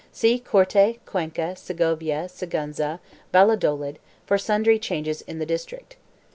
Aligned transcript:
See 0.11 0.39
CORTE, 0.39 0.97
CUENCA, 1.05 1.55
SEGOVIA, 1.55 2.27
SIGUENZA, 2.27 2.99
VALLA 3.31 3.55
DOLID 3.55 3.99
for 4.25 4.39
sundry 4.39 4.79
changes 4.79 5.21
in 5.21 5.37
its 5.39 5.45
district. 5.47 5.97